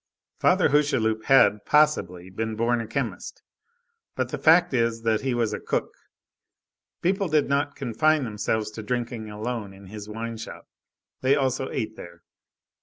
[0.39, 3.43] Father Hucheloup had, possibly, been born a chemist,
[4.15, 5.93] but the fact is that he was a cook;
[7.03, 10.65] people did not confine themselves to drinking alone in his wine shop,
[11.21, 12.23] they also ate there.